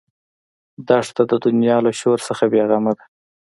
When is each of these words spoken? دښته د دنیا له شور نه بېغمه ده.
دښته 0.87 1.23
د 1.31 1.33
دنیا 1.45 1.77
له 1.85 1.91
شور 1.99 2.19
نه 2.37 2.45
بېغمه 2.51 2.91
ده. 2.97 3.03